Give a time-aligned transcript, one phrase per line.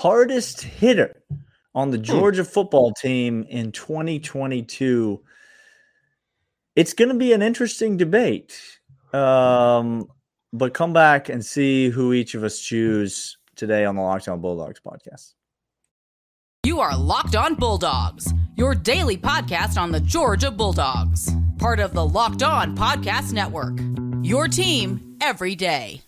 [0.00, 1.22] hardest hitter
[1.74, 2.04] on the hmm.
[2.04, 5.20] Georgia football team in 2022.
[6.74, 8.58] It's going to be an interesting debate.
[9.12, 10.06] Um,
[10.52, 14.40] but come back and see who each of us choose today on the Locked On
[14.40, 15.34] Bulldogs podcast.
[16.64, 22.06] You are Locked On Bulldogs, your daily podcast on the Georgia Bulldogs, part of the
[22.06, 23.78] Locked On Podcast Network.
[24.22, 26.02] Your team every day.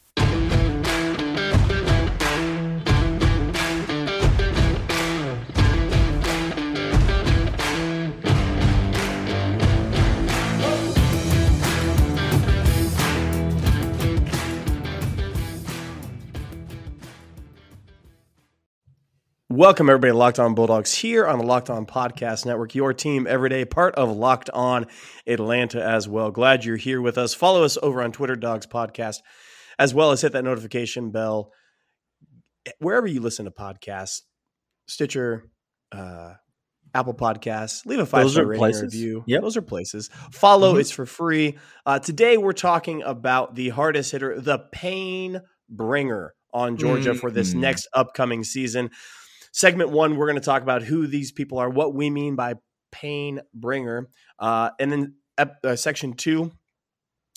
[19.52, 23.26] Welcome, everybody, to Locked On Bulldogs here on the Locked On Podcast Network, your team
[23.26, 24.86] every day, part of Locked On
[25.26, 26.30] Atlanta as well.
[26.30, 27.34] Glad you're here with us.
[27.34, 29.18] Follow us over on Twitter, Dogs Podcast,
[29.78, 31.52] as well as hit that notification bell
[32.78, 34.22] wherever you listen to podcasts,
[34.86, 35.50] Stitcher,
[35.94, 36.32] uh,
[36.94, 37.84] Apple Podcasts.
[37.84, 38.82] Leave a five star rating places.
[38.84, 39.22] review.
[39.26, 40.08] Yeah, those are places.
[40.32, 40.80] Follow; mm-hmm.
[40.80, 41.58] it's for free.
[41.84, 47.18] Uh, today, we're talking about the hardest hitter, the pain bringer on Georgia mm-hmm.
[47.18, 48.88] for this next upcoming season.
[49.52, 52.54] Segment one, we're going to talk about who these people are, what we mean by
[52.90, 54.08] pain bringer.
[54.38, 56.50] Uh, and then uh, section two,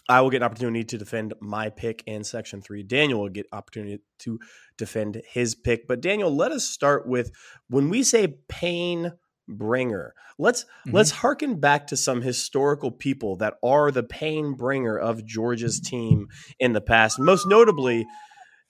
[0.07, 2.03] I will get an opportunity to defend my pick.
[2.07, 4.39] And section three, Daniel will get opportunity to
[4.77, 5.87] defend his pick.
[5.87, 7.31] But Daniel, let us start with
[7.69, 9.13] when we say pain
[9.47, 10.13] bringer.
[10.37, 10.95] Let's mm-hmm.
[10.95, 16.27] let's harken back to some historical people that are the pain bringer of Georgia's team
[16.59, 17.19] in the past.
[17.19, 18.05] Most notably,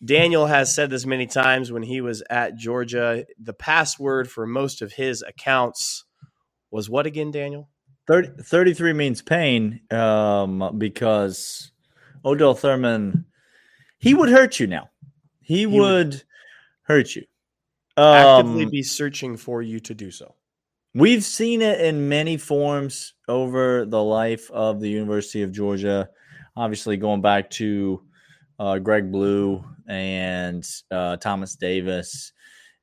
[0.04, 3.26] Daniel has said this many times when he was at Georgia.
[3.40, 6.06] The password for most of his accounts
[6.72, 7.70] was what again, Daniel?
[8.08, 11.72] 30, 33 means pain um, because
[12.24, 13.26] Odell Thurman,
[13.98, 14.90] he would hurt you now.
[15.42, 16.24] He, he would, would,
[16.84, 17.24] hurt you.
[17.98, 20.36] Actively um, be searching for you to do so.
[20.94, 26.10] We've seen it in many forms over the life of the University of Georgia.
[26.56, 28.02] Obviously, going back to
[28.60, 32.32] uh, Greg Blue and uh, Thomas Davis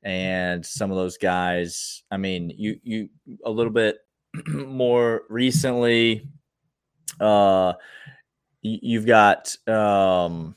[0.03, 2.03] and some of those guys.
[2.11, 3.09] I mean, you you
[3.45, 3.97] a little bit
[4.47, 6.29] more recently.
[7.19, 7.73] Uh,
[8.61, 10.55] you've got um,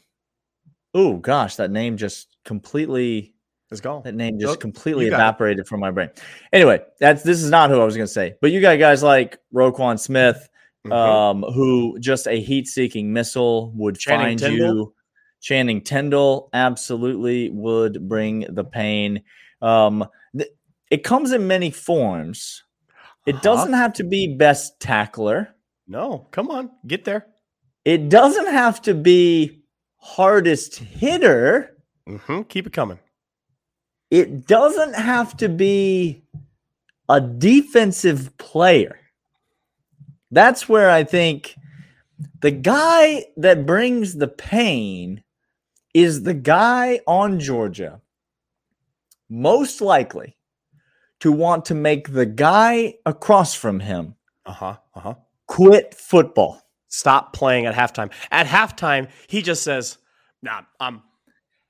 [0.94, 3.34] oh gosh, that name just completely
[3.70, 4.02] is gone.
[4.02, 5.68] That name just completely evaporated it.
[5.68, 6.10] from my brain.
[6.52, 9.02] Anyway, that's this is not who I was going to say, but you got guys
[9.02, 10.48] like Roquan Smith,
[10.86, 10.92] mm-hmm.
[10.92, 14.76] um, who just a heat-seeking missile would Channing find Tindall.
[14.76, 14.94] you
[15.46, 19.22] Channing Tindall absolutely would bring the pain.
[19.62, 20.04] Um,
[20.36, 20.50] th-
[20.90, 22.64] it comes in many forms.
[23.26, 25.54] It doesn't have to be best tackler.
[25.86, 27.28] No, come on, get there.
[27.84, 29.62] It doesn't have to be
[29.98, 31.76] hardest hitter.
[32.08, 32.42] Mm-hmm.
[32.42, 32.98] Keep it coming.
[34.10, 36.24] It doesn't have to be
[37.08, 38.98] a defensive player.
[40.32, 41.54] That's where I think
[42.40, 45.22] the guy that brings the pain
[45.96, 48.02] is the guy on Georgia
[49.30, 50.36] most likely
[51.20, 54.14] to want to make the guy across from him
[54.44, 55.14] uh-huh uh-huh.
[55.46, 56.60] quit football?
[56.88, 58.12] Stop playing at halftime.
[58.30, 59.96] At halftime he just says
[60.42, 61.02] nah i'm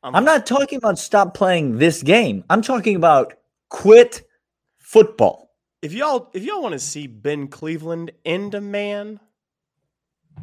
[0.02, 2.42] i'm, I'm not talking about stop playing this game.
[2.50, 3.34] I'm talking about
[3.68, 4.26] quit
[4.80, 5.52] football.
[5.82, 9.20] If y'all if y'all want to see ben cleveland in demand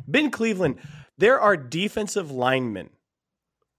[0.08, 0.78] ben cleveland
[1.18, 2.90] there are defensive linemen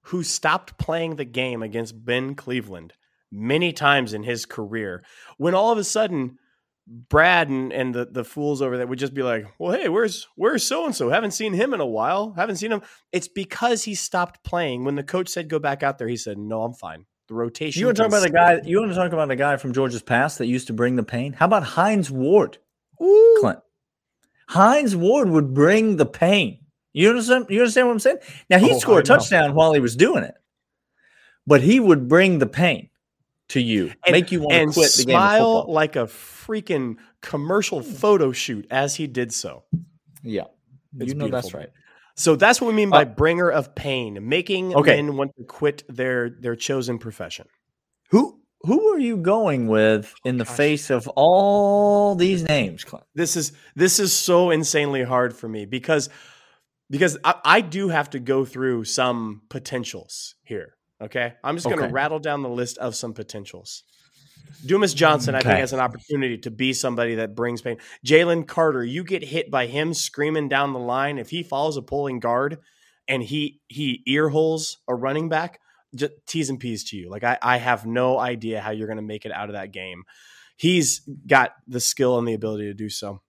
[0.04, 2.92] who stopped playing the game against Ben Cleveland
[3.30, 5.02] many times in his career
[5.38, 6.38] when all of a sudden
[6.86, 10.28] Brad and, and the, the fools over there would just be like, well, hey, where's
[10.36, 11.08] where's so and so?
[11.08, 12.34] Haven't seen him in a while.
[12.36, 12.82] Haven't seen him.
[13.10, 14.84] It's because he stopped playing.
[14.84, 17.06] When the coach said go back out there, he said, No, I'm fine.
[17.28, 17.80] The rotation.
[17.80, 19.72] You want to talk about a guy you want to talk about a guy from
[19.72, 21.32] Georgia's past that used to bring the pain?
[21.32, 22.58] How about Hines Ward?
[23.02, 23.36] Ooh.
[23.40, 23.60] Clint.
[24.48, 26.63] Hines Ward would bring the pain.
[26.94, 27.46] You understand?
[27.50, 28.18] You understand what I'm saying?
[28.48, 30.34] Now he oh, scored a touchdown while he was doing it,
[31.46, 32.88] but he would bring the pain
[33.48, 35.14] to you, and, make you want to quit the game.
[35.14, 39.64] Smile like a freaking commercial photo shoot as he did so.
[40.22, 40.44] Yeah,
[40.98, 41.30] it's you know beautiful.
[41.30, 41.70] that's right.
[42.16, 45.02] So that's what we mean by uh, bringer of pain, making okay.
[45.02, 47.46] men want to quit their their chosen profession.
[48.10, 50.56] Who who are you going with in the Gosh.
[50.56, 53.04] face of all these names, Clint?
[53.14, 56.08] This is this is so insanely hard for me because
[56.90, 60.74] because I, I, do have to go through some potentials here.
[61.00, 61.34] Okay.
[61.42, 61.92] I'm just going to okay.
[61.92, 63.82] rattle down the list of some potentials.
[64.64, 65.46] Dumas Johnson, okay.
[65.46, 67.76] I think, has an opportunity to be somebody that brings pain.
[68.06, 71.18] Jalen Carter, you get hit by him screaming down the line.
[71.18, 72.58] If he follows a pulling guard
[73.08, 75.60] and he he ear holes a running back,
[75.94, 77.10] just T's and P's to you.
[77.10, 79.72] Like I, I have no idea how you're going to make it out of that
[79.72, 80.04] game.
[80.56, 83.20] He's got the skill and the ability to do so.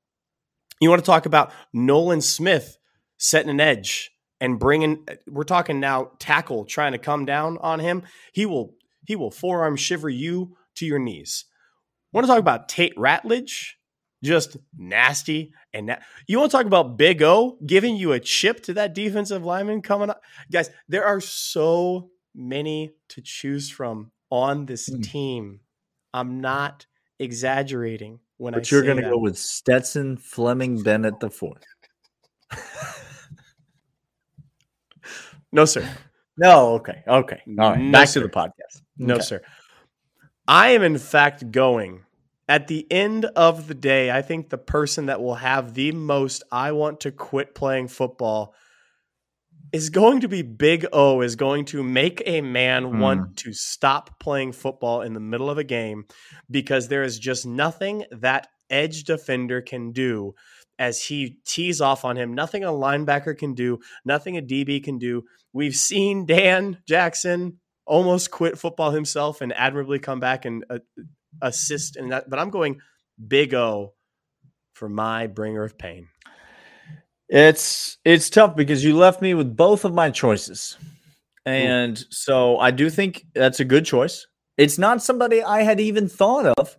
[0.80, 2.78] You want to talk about Nolan Smith
[3.18, 8.04] setting an edge and bringing we're talking now tackle trying to come down on him.
[8.34, 8.76] He will
[9.06, 11.46] he will forearm shiver you to your knees.
[12.12, 13.74] Want to talk about Tate Ratledge?
[14.24, 18.64] Just nasty and na- you want to talk about Big O giving you a chip
[18.64, 20.22] to that defensive lineman coming up,
[20.52, 20.70] guys.
[20.88, 25.04] There are so many to choose from on this mm.
[25.04, 25.60] team.
[26.14, 26.86] I'm not
[27.20, 31.64] exaggerating when but I you're going to go with Stetson Fleming Bennett the fourth.
[35.56, 35.90] no, sir.
[36.38, 37.42] No, okay, okay.
[37.60, 38.22] All right, no, back sir.
[38.22, 38.82] to the podcast.
[38.98, 39.24] No, okay.
[39.24, 39.42] sir.
[40.48, 42.04] I am in fact going
[42.48, 44.12] at the end of the day.
[44.12, 48.54] I think the person that will have the most I want to quit playing football
[49.72, 53.00] is going to be Big O is going to make a man mm.
[53.00, 56.06] want to stop playing football in the middle of a game
[56.52, 60.34] because there is just nothing that edge defender can do
[60.80, 62.34] as he tees off on him.
[62.34, 65.24] Nothing a linebacker can do, nothing a DB can do.
[65.54, 70.80] We've seen Dan Jackson almost quit football himself and admirably come back and uh,
[71.42, 72.30] assist in that.
[72.30, 72.80] But I'm going
[73.28, 73.94] Big O
[74.74, 76.10] for my bringer of pain.
[77.28, 80.78] It's it's tough because you left me with both of my choices.
[81.46, 82.04] And Ooh.
[82.10, 84.28] so I do think that's a good choice.
[84.58, 86.78] It's not somebody I had even thought of,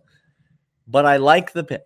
[0.87, 1.85] but I like the pick.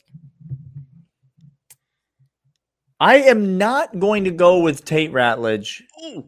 [3.01, 6.25] I am not going to go with Tate Ratledge Ooh.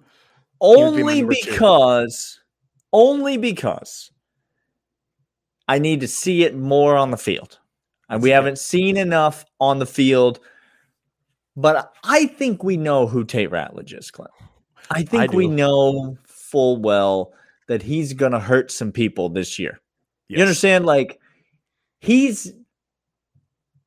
[0.59, 2.39] only be because
[2.91, 4.11] only because
[5.67, 7.59] I need to see it more on the field.
[8.09, 10.39] And we haven't seen enough on the field
[11.55, 14.31] but I think we know who Tate Ratledge is, Clint.
[14.89, 17.33] I think I we know full well
[17.67, 19.79] that he's going to hurt some people this year.
[20.27, 20.37] Yes.
[20.37, 20.85] You understand?
[20.85, 21.19] Like,
[21.99, 22.51] he's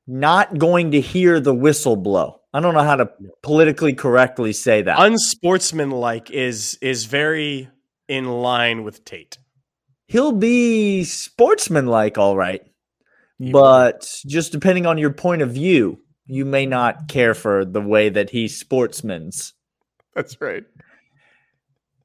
[0.06, 2.40] not going to hear the whistle blow.
[2.56, 3.10] I don't know how to
[3.42, 4.96] politically correctly say that.
[4.98, 7.68] Unsportsmanlike is is very
[8.08, 9.36] in line with Tate.
[10.06, 12.62] He'll be sportsmanlike, all right.
[13.38, 18.08] but just depending on your point of view, you may not care for the way
[18.08, 19.52] that he sportsmans.
[20.14, 20.64] That's right.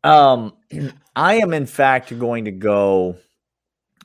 [0.03, 0.51] Um,
[1.15, 3.15] I am in fact going to go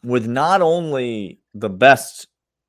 [0.04, 2.28] with not only the best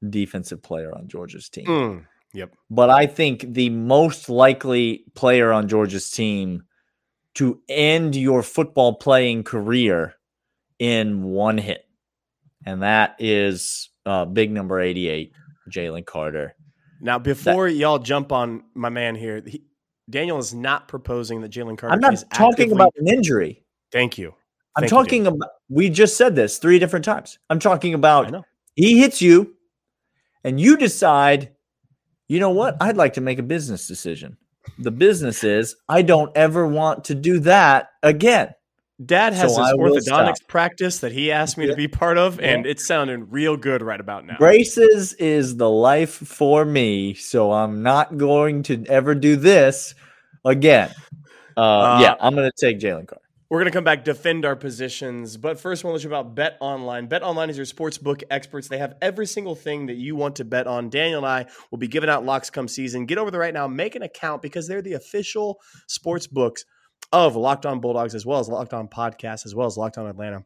[0.10, 1.66] defensive player on Georgia's team.
[1.68, 2.56] Mm, yep.
[2.70, 6.64] But I think the most likely player on Georgia's team
[7.36, 10.16] to end your football playing career
[10.80, 11.86] in one hit.
[12.66, 15.32] And that is uh, big number 88,
[15.70, 16.56] Jalen Carter.
[17.00, 19.64] Now, before that, y'all jump on my man here, he,
[20.10, 21.94] Daniel is not proposing that Jalen Carter.
[21.94, 23.64] I'm not talking actively, about an injury.
[23.92, 24.34] Thank you.
[24.76, 25.50] I'm Thank talking you, about.
[25.70, 27.40] We just said this three different times.
[27.50, 28.34] I'm talking about.
[28.76, 29.56] He hits you,
[30.44, 31.52] and you decide.
[32.28, 32.78] You know what?
[32.82, 34.38] I'd like to make a business decision.
[34.78, 38.54] The business is I don't ever want to do that again.
[39.04, 41.72] Dad has so his orthodontics practice that he asked me yeah.
[41.72, 42.72] to be part of, and yeah.
[42.72, 44.38] it's sounding real good right about now.
[44.40, 49.94] Braces is the life for me, so I'm not going to ever do this
[50.44, 50.92] again.
[51.56, 53.20] Uh, uh, yeah, I'm going to take Jalen Carr.
[53.50, 55.38] We're going to come back, defend our positions.
[55.38, 57.08] But first, I want to let you about Bet Online.
[57.08, 58.68] Bet Online is your sports book experts.
[58.68, 60.90] They have every single thing that you want to bet on.
[60.90, 63.06] Daniel and I will be giving out locks come season.
[63.06, 66.66] Get over there right now, make an account because they're the official sports books
[67.14, 70.08] of Locked On Bulldogs, as well as Locked On Podcast, as well as Locked On
[70.08, 70.44] Atlanta.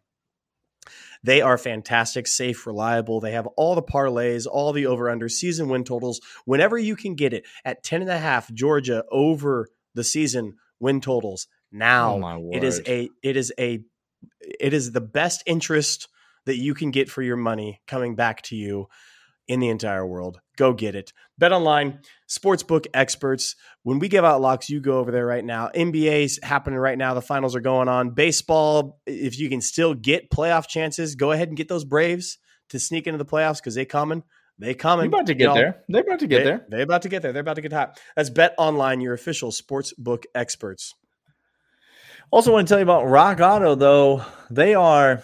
[1.23, 3.19] They are fantastic, safe, reliable.
[3.19, 6.21] They have all the parlays, all the over under season win totals.
[6.45, 11.01] Whenever you can get it at 10 and a half, Georgia over the season win
[11.01, 11.47] totals.
[11.73, 13.83] Oh now oh it is a it is a
[14.41, 16.07] it is the best interest
[16.45, 18.87] that you can get for your money coming back to you
[19.47, 20.39] in the entire world.
[20.57, 21.13] Go get it.
[21.37, 21.99] Bet online,
[22.29, 23.55] sportsbook experts.
[23.83, 25.69] When we give out locks, you go over there right now.
[25.75, 27.13] NBA's happening right now.
[27.13, 28.11] The finals are going on.
[28.11, 32.37] Baseball, if you can still get playoff chances, go ahead and get those Braves
[32.69, 34.23] to sneak into the playoffs because they coming.
[34.59, 35.09] They coming.
[35.09, 35.83] They're about to get you know, there.
[35.89, 36.65] They're about to get they, there.
[36.69, 37.33] They're about to get there.
[37.33, 37.99] They're about to get hot.
[38.15, 40.93] That's Bet Online, your official sportsbook experts.
[42.31, 44.23] Also, want to tell you about Rock Auto, though.
[44.49, 45.21] They are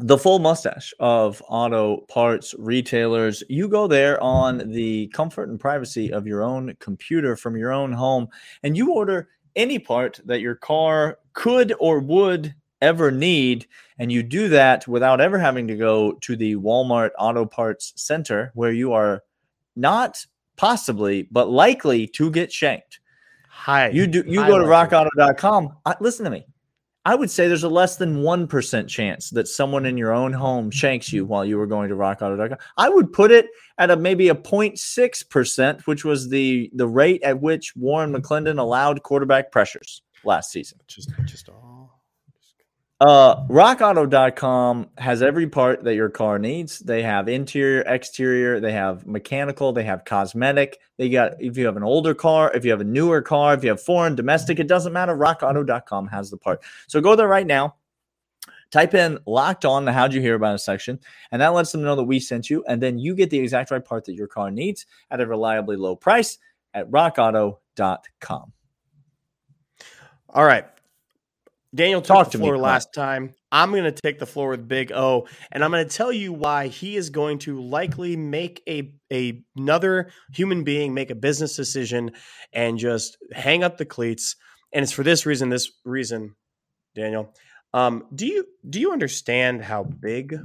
[0.00, 3.44] the full mustache of auto parts retailers.
[3.48, 7.92] You go there on the comfort and privacy of your own computer from your own
[7.92, 8.26] home,
[8.64, 13.68] and you order any part that your car could or would ever need.
[14.00, 18.50] And you do that without ever having to go to the Walmart Auto Parts Center
[18.54, 19.22] where you are
[19.76, 22.98] not possibly, but likely to get shanked.
[23.54, 23.90] Hi.
[23.90, 25.76] You do you go to rockauto.com.
[25.84, 26.46] I, listen to me.
[27.04, 30.70] I would say there's a less than 1% chance that someone in your own home
[30.70, 32.58] shanks you while you were going to rockauto.com.
[32.76, 37.40] I would put it at a maybe a 0.6%, which was the the rate at
[37.40, 40.78] which Warren McClendon allowed quarterback pressures last season.
[40.88, 41.71] Just just all
[43.02, 46.78] uh, rockauto.com has every part that your car needs.
[46.78, 50.78] They have interior, exterior, they have mechanical, they have cosmetic.
[50.98, 53.64] They got if you have an older car, if you have a newer car, if
[53.64, 55.16] you have foreign, domestic, it doesn't matter.
[55.16, 56.62] Rockauto.com has the part.
[56.86, 57.74] So go there right now.
[58.70, 61.00] Type in locked on the how'd you hear about a section,
[61.32, 63.72] and that lets them know that we sent you, and then you get the exact
[63.72, 66.38] right part that your car needs at a reliably low price
[66.72, 68.52] at rockauto.com.
[70.28, 70.66] All right.
[71.74, 73.34] Daniel talked to the floor me, last time.
[73.50, 76.32] I'm going to take the floor with Big O, and I'm going to tell you
[76.32, 81.56] why he is going to likely make a, a another human being make a business
[81.56, 82.12] decision
[82.52, 84.36] and just hang up the cleats.
[84.72, 85.48] And it's for this reason.
[85.48, 86.34] This reason,
[86.94, 87.34] Daniel.
[87.74, 90.38] Um, do you do you understand how big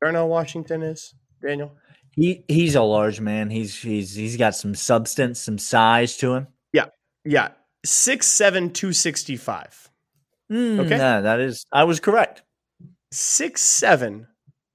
[0.00, 1.76] Darnell Washington is, Daniel?
[2.12, 3.50] He he's a large man.
[3.50, 6.46] He's he's he's got some substance, some size to him.
[6.72, 6.86] Yeah,
[7.24, 7.50] yeah.
[7.84, 9.87] Six seven two sixty five.
[10.50, 10.96] Mm, okay.
[10.96, 12.42] Yeah, that is, I was correct.
[13.12, 14.26] Six seven,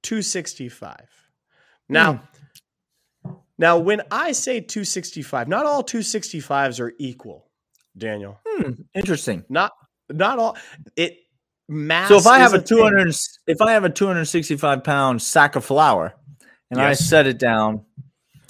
[0.04, 0.96] 265.
[1.90, 2.22] Now,
[3.26, 3.38] mm.
[3.58, 7.50] now when I say 265, not all 265s are equal,
[7.98, 8.40] Daniel.
[8.48, 9.44] Hmm, interesting.
[9.50, 9.72] Not
[10.10, 10.58] not all
[10.96, 11.18] it
[11.68, 13.14] mass So if I have a 200 thing.
[13.48, 16.14] if I have a 265 pound sack of flour
[16.70, 17.02] and yes.
[17.02, 17.86] I set it down,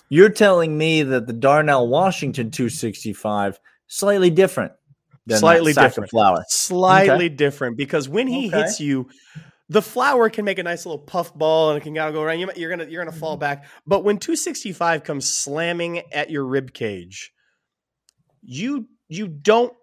[0.10, 4.74] you're telling me that the Darnell Washington 265 slightly different
[5.30, 6.10] slightly different.
[6.10, 6.44] flour.
[6.50, 7.30] Slightly okay.
[7.30, 8.58] different because when he okay.
[8.58, 9.10] hits you
[9.70, 12.39] the flour can make a nice little puff ball and it can go around.
[12.39, 13.65] You're gonna you're gonna fall back.
[13.88, 17.32] But when 265 comes slamming at your rib cage
[18.46, 19.74] you you don't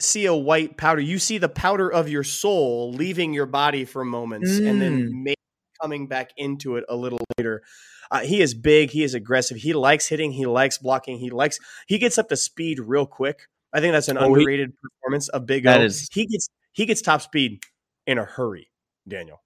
[0.00, 1.00] see a white powder.
[1.00, 4.68] You see the powder of your soul leaving your body for moments mm.
[4.68, 5.34] and then mm.
[5.80, 7.62] coming back into it a little later.
[8.10, 8.90] Uh, he is big.
[8.90, 9.58] He is aggressive.
[9.58, 10.32] He likes hitting.
[10.32, 11.18] He likes blocking.
[11.18, 14.70] He likes he gets up to speed real quick I think that's an oh, underrated
[14.70, 15.80] he, performance of Big O.
[15.82, 17.62] Is, he gets he gets top speed
[18.06, 18.70] in a hurry,
[19.06, 19.42] Daniel.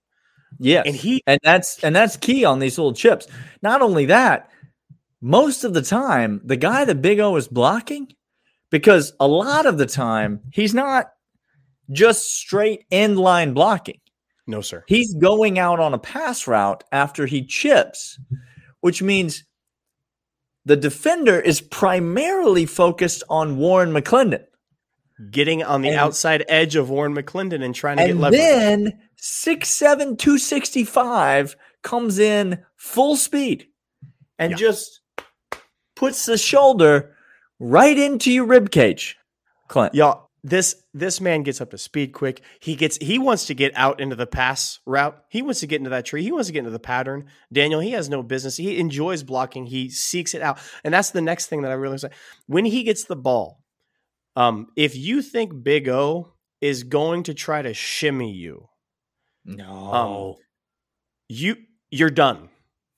[0.59, 3.27] Yes, and he and that's and that's key on these little chips.
[3.63, 4.51] Not only that,
[5.21, 8.09] most of the time, the guy that Big O is blocking,
[8.71, 11.13] because a lot of the time he's not
[11.91, 13.99] just straight end line blocking.
[14.47, 14.85] No, sir.
[14.89, 18.19] He's going out on a pass route after he chips,
[18.81, 19.45] which means
[20.65, 24.45] the defender is primarily focused on Warren McClendon.
[25.31, 28.41] Getting on the and, outside edge of Warren McClendon and trying to get leverage.
[28.41, 33.67] then 6'7, 265 comes in full speed
[34.39, 34.57] and yeah.
[34.57, 35.01] just
[35.95, 37.15] puts the shoulder
[37.61, 39.17] right into your rib cage.
[39.69, 39.95] Clint.
[39.95, 42.43] Y'all, this this man gets up to speed quick.
[42.59, 45.23] He gets he wants to get out into the pass route.
[45.29, 46.23] He wants to get into that tree.
[46.23, 47.27] He wants to get into the pattern.
[47.53, 48.57] Daniel, he has no business.
[48.57, 49.67] He enjoys blocking.
[49.67, 50.59] He seeks it out.
[50.83, 52.11] And that's the next thing that I really say.
[52.47, 53.63] When he gets the ball,
[54.35, 58.69] um, if you think Big O is going to try to shimmy you,
[59.45, 59.93] no.
[59.93, 60.35] Um,
[61.29, 61.57] you
[61.91, 62.49] you're done.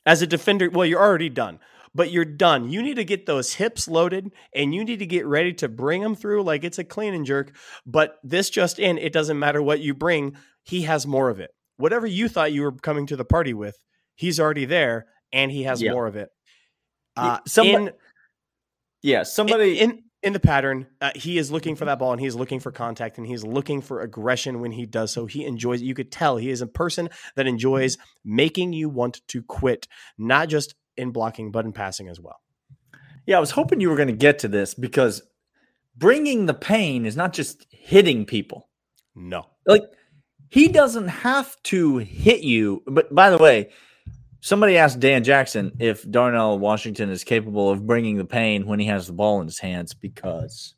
[0.07, 1.61] As a defender, well, you're already done
[1.95, 2.71] but you're done.
[2.71, 6.03] You need to get those hips loaded and you need to get ready to bring
[6.03, 7.55] them through like it's a clean and jerk.
[7.87, 11.51] But this just in, it doesn't matter what you bring, he has more of it.
[11.77, 13.79] Whatever you thought you were coming to the party with,
[14.15, 15.93] he's already there and he has yeah.
[15.93, 16.29] more of it.
[17.17, 17.93] Uh, somebody, in,
[19.03, 22.21] yeah, somebody in, in in the pattern, uh, he is looking for that ball and
[22.21, 25.27] he's looking for contact and he's looking for aggression when he does so.
[25.27, 29.43] He enjoys You could tell he is a person that enjoys making you want to
[29.43, 29.87] quit,
[30.17, 32.41] not just in blocking, but in passing as well.
[33.27, 35.23] Yeah, I was hoping you were going to get to this because
[35.97, 38.69] bringing the pain is not just hitting people.
[39.15, 39.47] No.
[39.67, 39.83] Like
[40.51, 42.83] he doesn't have to hit you.
[42.87, 43.71] But by the way,
[44.41, 48.87] somebody asked Dan Jackson if Darnell Washington is capable of bringing the pain when he
[48.87, 50.75] has the ball in his hands because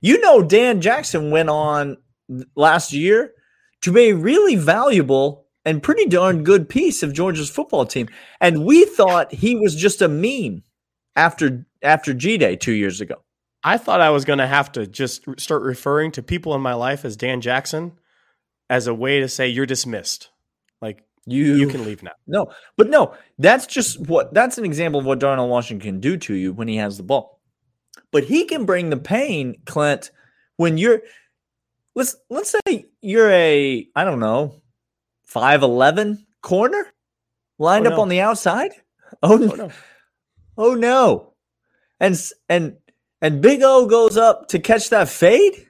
[0.00, 1.96] you know Dan Jackson went on
[2.54, 3.32] last year
[3.82, 8.08] to be really valuable and pretty darn good piece of Georgia's football team.
[8.40, 10.62] And we thought he was just a meme
[11.16, 13.16] after after G Day two years ago.
[13.62, 16.74] I thought I was going to have to just start referring to people in my
[16.74, 17.92] life as Dan Jackson
[18.68, 20.30] as a way to say you're dismissed.
[20.82, 22.12] Like you you can leave now.
[22.26, 26.16] No, but no, that's just what that's an example of what Darnell Washington can do
[26.18, 27.40] to you when he has the ball.
[28.12, 30.10] But he can bring the pain, Clint,
[30.56, 31.02] when you're
[31.94, 34.62] let's let's say you're a I don't know,
[35.34, 36.92] 5'11 corner
[37.58, 38.02] lined oh, up no.
[38.02, 38.72] on the outside.
[39.22, 39.70] Oh, oh no.
[40.56, 41.34] Oh no.
[42.00, 42.76] And and
[43.20, 45.66] and Big O goes up to catch that fade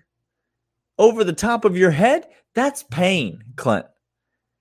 [0.99, 3.87] over the top of your head, that's pain, Clint.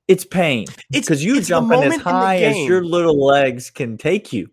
[0.07, 0.65] It's pain.
[0.91, 4.33] It's because you jumping as moment in the high as your little legs can take
[4.33, 4.49] you.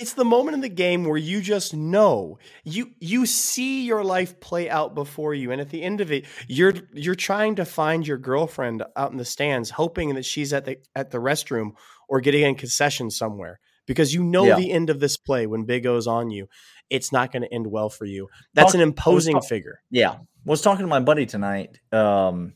[0.00, 4.40] It's the moment in the game where you just know you you see your life
[4.40, 8.06] play out before you, and at the end of it, you're you're trying to find
[8.06, 11.72] your girlfriend out in the stands, hoping that she's at the at the restroom
[12.08, 14.56] or getting in concession somewhere because you know Yeah.
[14.56, 16.48] the end of this play when Big O's on you,
[16.88, 18.28] it's not going to end well for you.
[18.54, 19.80] That's an imposing talk- figure.
[19.90, 20.16] Yeah.
[20.46, 22.54] Was talking to my buddy tonight, um,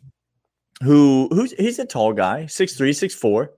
[0.82, 3.52] who who's he's a tall guy, six three, six four.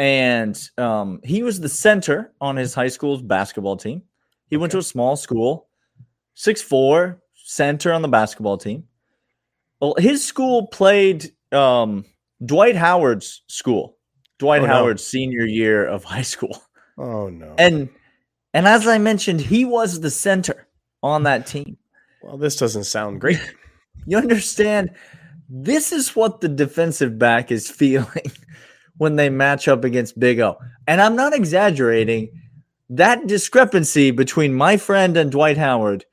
[0.00, 4.00] And um, he was the center on his high school's basketball team.
[4.48, 5.68] He went to a small school,
[6.34, 8.84] six four, center on the basketball team.
[9.78, 12.06] Well, his school played um,
[12.42, 13.98] Dwight Howard's school,
[14.38, 14.72] Dwight Oh, no.
[14.72, 16.56] Howard's senior year of high school.
[16.96, 17.54] Oh no!
[17.58, 17.90] And
[18.54, 20.66] and as I mentioned, he was the center
[21.02, 21.76] on that team.
[22.22, 23.40] well, this doesn't sound great.
[24.06, 24.92] You understand?
[25.50, 28.32] This is what the defensive back is feeling
[29.00, 30.58] when they match up against Big O.
[30.86, 32.28] And I'm not exaggerating.
[32.90, 36.04] That discrepancy between my friend and Dwight Howard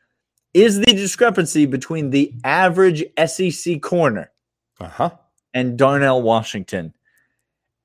[0.53, 4.31] is the discrepancy between the average SEC corner
[4.79, 5.09] Uh huh.
[5.53, 6.93] and Darnell Washington.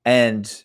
[0.04, 0.62] And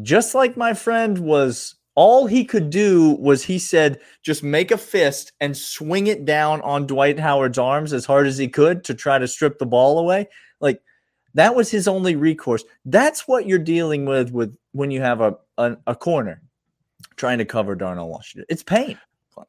[0.00, 4.78] just like my friend was, all he could do was he said, just make a
[4.78, 8.94] fist and swing it down on Dwight Howard's arms as hard as he could to
[8.94, 10.30] try to strip the ball away.
[11.34, 12.64] That was his only recourse.
[12.84, 16.42] That's what you're dealing with with when you have a a, a corner
[17.16, 18.46] trying to cover Darnell Washington.
[18.48, 18.98] It's pain.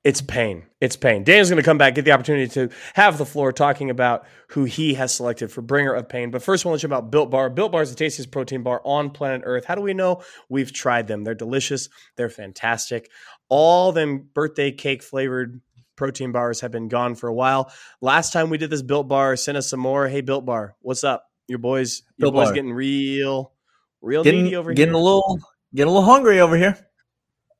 [0.03, 0.63] It's pain.
[0.79, 1.23] It's pain.
[1.23, 4.63] Daniel's going to come back, get the opportunity to have the floor talking about who
[4.63, 6.31] he has selected for bringer of pain.
[6.31, 7.49] But first, I want to let you about Built Bar.
[7.49, 9.65] Built Bar is the tastiest protein bar on planet Earth.
[9.65, 10.23] How do we know?
[10.47, 11.25] We've tried them.
[11.25, 11.89] They're delicious.
[12.15, 13.11] They're fantastic.
[13.49, 15.59] All them birthday cake flavored
[15.97, 17.71] protein bars have been gone for a while.
[17.99, 20.07] Last time we did this Built Bar, sent us some more.
[20.07, 21.25] Hey, Built Bar, what's up?
[21.47, 23.51] Your boys, your boys getting real,
[24.01, 25.01] real Getting, needy over getting here.
[25.01, 25.39] a little
[25.75, 26.77] getting a little hungry over here.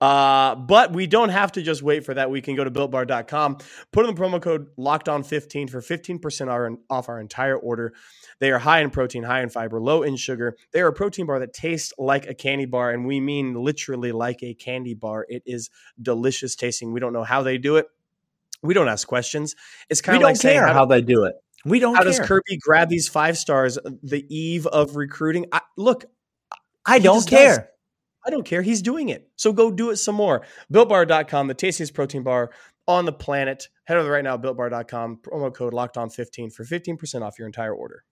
[0.01, 2.29] Uh, but we don't have to just wait for that.
[2.29, 3.59] We can go to builtbar.com,
[3.93, 7.93] put in the promo code locked on 15 for 15% our- off our entire order.
[8.39, 10.57] They are high in protein, high in fiber, low in sugar.
[10.73, 14.11] They are a protein bar that tastes like a candy bar, and we mean literally
[14.11, 15.25] like a candy bar.
[15.29, 15.69] It is
[16.01, 16.91] delicious tasting.
[16.91, 17.87] We don't know how they do it.
[18.61, 19.55] We don't ask questions.
[19.89, 21.35] It's kind of like saying, how they do it.
[21.65, 22.11] We don't how care.
[22.11, 25.45] does Kirby grab these five stars uh, the eve of recruiting?
[25.51, 26.05] I, look,
[26.85, 27.39] I He don't just does.
[27.39, 27.69] care.
[28.25, 28.61] I don't care.
[28.61, 29.29] He's doing it.
[29.35, 30.45] So go do it some more.
[30.71, 32.51] BuiltBar.com, the tastiest protein bar
[32.87, 33.67] on the planet.
[33.85, 37.73] Head over right now, BuiltBar.com, promo code locked on 15 for 15% off your entire
[37.73, 38.03] order.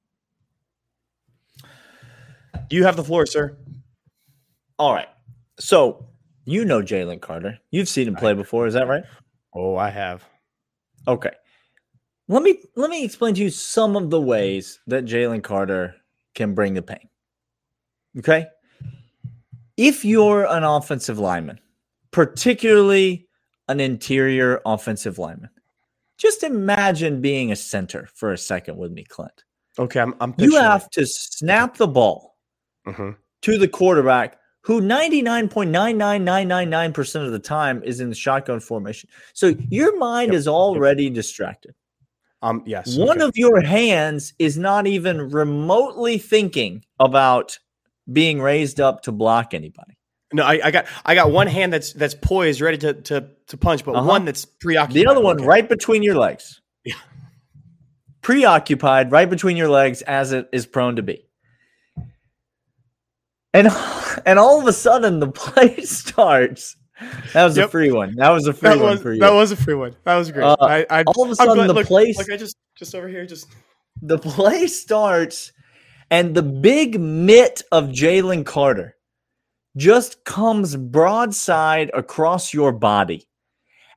[2.69, 3.57] You have the floor, sir.
[4.77, 5.07] All right.
[5.59, 6.07] So
[6.45, 7.59] you know Jalen Carter.
[7.69, 9.03] You've seen him play before, is that right?
[9.53, 10.23] Oh, I have.
[11.07, 11.31] Okay.
[12.31, 15.97] Let me let me explain to you some of the ways that Jalen Carter
[16.33, 17.09] can bring the pain.
[18.17, 18.47] Okay.
[19.75, 21.59] If you're an offensive lineman,
[22.11, 23.27] particularly
[23.67, 25.49] an interior offensive lineman,
[26.17, 29.43] just imagine being a center for a second with me, Clint.
[29.77, 32.37] Okay, I'm, I'm You have to snap the ball
[32.85, 32.95] it.
[32.95, 33.17] Mhm.
[33.41, 39.09] to the quarterback who 99.99999% of the time is in the shotgun formation.
[39.33, 41.75] So your mind Yep, is already distracted.
[42.41, 42.97] Um, yes.
[42.97, 43.27] One okay.
[43.27, 47.57] of your hands is not even remotely thinking about
[48.11, 49.95] being raised up to block anybody.
[50.33, 53.57] no, I, I got I got one hand that's that's poised, ready to to, to
[53.57, 54.07] punch, but Uh-huh.
[54.07, 54.95] one that's preoccupied.
[54.95, 55.45] The other one Okay.
[55.45, 56.61] right between your legs.
[56.83, 56.95] Yeah.
[58.21, 61.25] Preoccupied right between your legs as it is prone to be.
[63.53, 63.67] And
[64.25, 66.75] and all of a sudden the play starts.
[67.33, 68.15] That was a free one.
[68.15, 69.19] That was a free That one was for you.
[69.19, 69.95] that was a free one.
[70.03, 70.43] That was great.
[70.43, 72.93] Uh, I, I all of a sudden glad- the look, place Look, I just just
[72.95, 73.47] over here just
[74.01, 75.51] the play starts
[76.09, 78.95] and the big mitt of Jalen Carter
[79.77, 83.27] just comes broadside across your body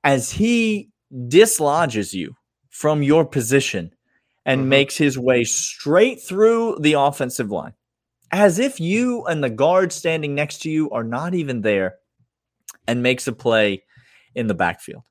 [0.04, 0.90] as he
[1.28, 2.34] dislodges you
[2.70, 3.92] from your position
[4.46, 4.66] and Mhm.
[4.68, 7.72] makes his way straight through the offensive line
[8.30, 11.96] as if you and the guard standing next to you are not even there
[12.86, 13.82] and makes a play
[14.34, 15.02] in the backfield.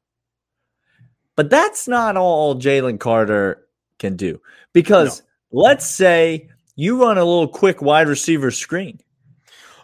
[1.36, 3.66] But that's not all Jalen Carter
[4.00, 4.40] can do
[4.74, 9.00] because let's say you run a little quick wide receiver screen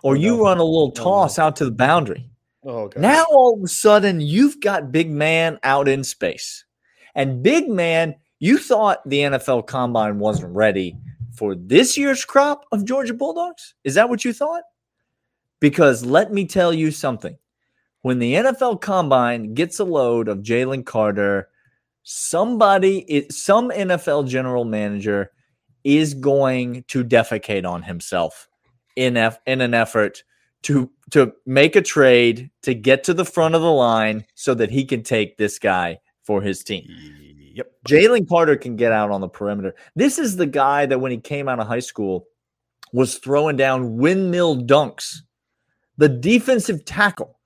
[0.04, 0.44] or Oh, you no.
[0.44, 1.04] run a little no.
[1.04, 2.30] toss out to the boundary.
[2.66, 2.90] oh.
[2.98, 6.66] Now all of a sudden you've got big man out in space.
[7.16, 10.96] And big man, you thought the NFL combine wasn't ready
[11.34, 13.74] for this year's crop of Georgia Bulldogs?
[13.84, 14.64] Is that what you thought?
[15.60, 17.38] Because let me tell you something.
[18.02, 21.50] When the NFL combine gets a load of Jalen Carter
[22.04, 25.32] somebody, some NFL general manager
[25.84, 28.48] is going to defecate on himself
[28.96, 30.24] in F, in an effort
[30.64, 34.70] to to make a trade to get to the front of the line so that
[34.70, 36.86] he can take this guy for his team.
[37.54, 37.72] Yep.
[37.88, 39.74] Jalen Carter can get out on the perimeter.
[39.96, 42.28] This is the guy that when he came out of high school
[42.94, 45.18] was throwing down windmill dunks.
[45.98, 47.39] The defensive tackle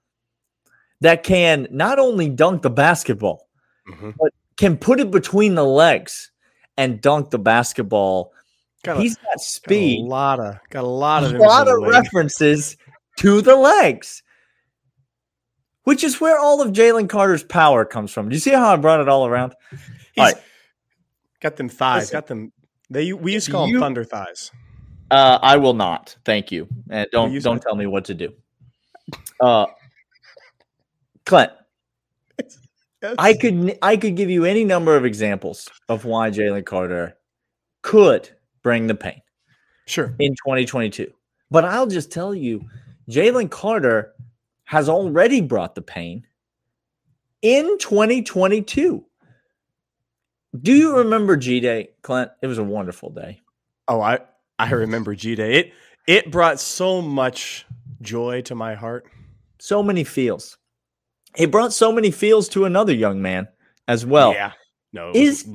[1.04, 3.48] that can not only dunk the basketball,
[3.90, 4.12] Mm-hmm.
[4.18, 6.32] but can put it between the legs
[6.78, 8.32] and dunk the basketball.
[8.86, 9.26] Got a, He's got
[9.68, 12.78] got a lot of got a lot of A lot of references
[13.18, 14.24] to the legs,
[15.84, 18.30] which is where all of Jalen Carter's power comes from.
[18.30, 19.54] Do you see how I brought it all around?
[19.70, 19.80] He's
[20.18, 20.36] All right.
[21.42, 22.04] got them thighs.
[22.04, 22.16] Listen.
[22.16, 22.52] got them.
[22.90, 24.52] They we used to call You- them thunder thighs.
[25.12, 26.16] Uh, I will not.
[26.26, 26.68] Thank you.
[26.90, 28.34] And don't don't tell me what to do.
[29.42, 29.66] Uh,
[31.26, 31.52] Clint,
[33.18, 37.18] I could I could give you any number of examples of why Jalen Carter
[37.82, 38.30] could
[38.62, 39.22] bring the pain
[39.86, 40.16] sure.
[40.20, 41.12] in 2022.
[41.52, 42.62] But I'll just tell you,
[43.10, 44.14] Jalen Carter
[44.66, 46.26] has already brought the pain
[47.42, 49.06] in 2022.
[50.62, 52.32] Do you remember G Day, Clint?
[52.42, 53.42] It was a wonderful day.
[53.88, 54.20] Oh, I
[54.60, 55.56] I remember G Day.
[55.56, 55.74] It
[56.08, 57.66] it brought so much
[58.02, 59.06] joy to my heart.
[59.60, 60.58] So many feels.
[61.38, 63.48] It brought so many feels to another young man
[63.88, 64.34] as well.
[64.34, 64.52] yeah.
[64.92, 65.12] No.
[65.14, 65.48] Is-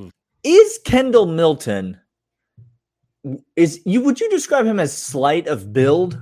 [0.45, 2.01] Is Kendall Milton
[3.57, 6.19] is you would you describe him as slight of build?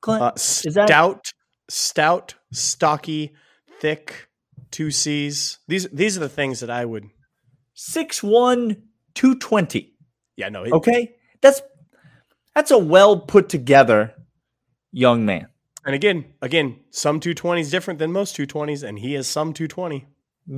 [0.00, 0.22] Clint?
[0.22, 0.40] uh, that-
[0.88, 1.32] stout,
[1.68, 3.34] stout, stocky,
[3.80, 4.28] thick,
[4.70, 5.58] two C's.
[5.68, 7.04] These these are the things that I would.
[7.76, 8.82] 6'1,
[9.14, 9.92] 220.
[10.36, 10.48] Yeah.
[10.48, 10.64] No.
[10.64, 11.14] It, Okay?
[11.40, 11.60] That's
[12.54, 14.14] that's a well put together
[14.92, 15.48] young man.
[15.88, 20.06] And again, again, some 220 is different than most 220s, and he is some 220.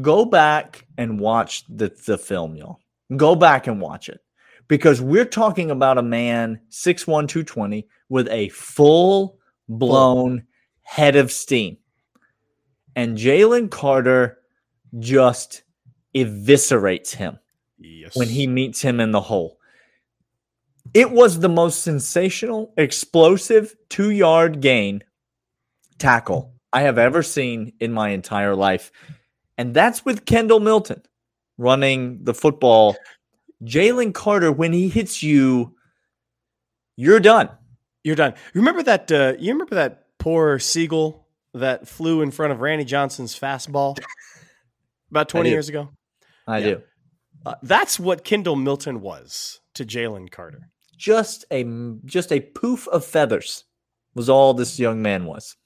[0.02, 2.80] Go back and watch the, the film, y'all.
[3.16, 4.18] Go back and watch it.
[4.66, 9.38] Because we're talking about a man 6'1, 220 with a full
[9.68, 10.42] blown
[10.82, 11.76] head of steam.
[12.96, 14.38] And Jalen Carter
[14.98, 15.62] just
[16.12, 17.38] eviscerates him.
[17.78, 18.16] Yes.
[18.16, 19.58] when he meets him in the hole.
[20.92, 25.04] It was the most sensational, explosive two yard gain
[26.00, 28.90] tackle I have ever seen in my entire life.
[29.58, 31.02] And that's with Kendall Milton
[31.58, 32.96] running the football.
[33.64, 35.74] Jalen Carter, when he hits you,
[36.96, 37.50] you're done.
[38.02, 38.34] You're done.
[38.54, 39.12] Remember that?
[39.12, 43.98] Uh, you remember that poor seagull that flew in front of Randy Johnson's fastball
[45.10, 45.90] about 20 years ago?
[46.46, 46.64] I Yeah.
[46.66, 46.82] do.
[47.46, 50.68] Uh, that's what Kendall Milton was to Jalen Carter.
[50.96, 51.64] Just a
[52.04, 53.64] just a poof of feathers
[54.14, 55.56] was all this young man was.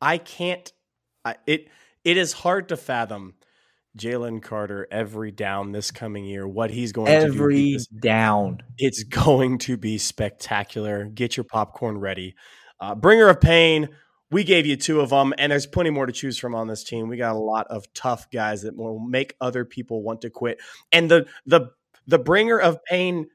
[0.00, 0.72] I can't.
[1.24, 1.68] I, it
[2.04, 3.34] it is hard to fathom
[3.98, 6.46] Jalen Carter every down this coming year.
[6.46, 7.32] What he's going to do.
[7.32, 8.62] Every down.
[8.78, 11.04] It's going to be spectacular.
[11.04, 12.34] Get your popcorn ready.
[12.80, 13.88] Uh, Bringer of Pain.
[14.32, 16.84] We gave you two of them, and there's plenty more to choose from on this
[16.84, 17.08] team.
[17.08, 20.60] We got a lot of tough guys that will make other people want to quit.
[20.92, 21.70] And the the
[22.06, 23.26] the Bringer of Pain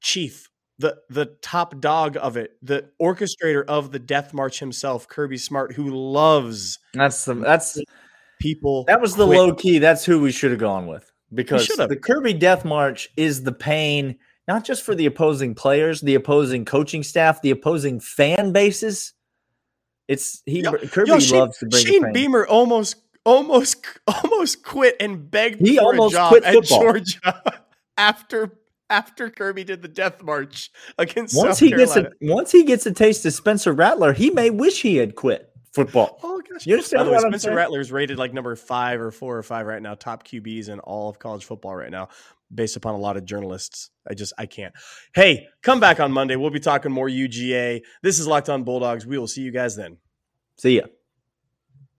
[0.00, 5.38] chief, the the top dog of it, the orchestrator of the Death March himself, Kirby
[5.38, 7.78] Smart, who loves That's the that's
[8.40, 8.84] people.
[8.88, 9.38] That was the quit.
[9.38, 9.78] low key.
[9.78, 14.18] That's who we should have gone with because the Kirby Death March is the pain
[14.48, 19.12] not just for the opposing players, the opposing coaching staff, the opposing fan bases.
[20.08, 22.12] It's he Yo- Kirby Yo, Shane, loves to bring Shane.
[22.12, 26.80] Beamer almost almost almost quit and begged He for almost a job quit at football.
[26.80, 27.42] Georgia
[27.96, 28.58] after
[28.92, 32.84] after Kirby did the death march against once South he gets a once he gets
[32.86, 36.20] a taste of Spencer Rattler, he may wish he had quit football.
[36.22, 36.66] Oh gosh!
[36.66, 37.56] You By understand the way, Spencer saying?
[37.56, 40.78] Rattler is rated like number five or four or five right now, top QBs in
[40.80, 42.10] all of college football right now,
[42.54, 43.90] based upon a lot of journalists.
[44.06, 44.74] I just I can't.
[45.14, 46.36] Hey, come back on Monday.
[46.36, 47.80] We'll be talking more UGA.
[48.02, 49.06] This is Locked On Bulldogs.
[49.06, 49.96] We will see you guys then.
[50.58, 50.84] See ya.